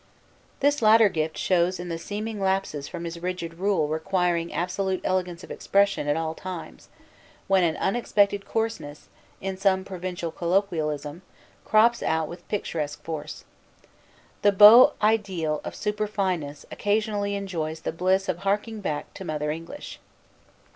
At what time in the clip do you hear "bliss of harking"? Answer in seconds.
17.93-18.81